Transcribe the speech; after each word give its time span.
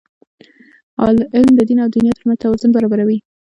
علم 1.35 1.51
د 1.57 1.61
دین 1.67 1.79
او 1.83 1.89
دنیا 1.95 2.13
ترمنځ 2.17 2.39
توازن 2.43 2.69
برابروي. 2.73 3.17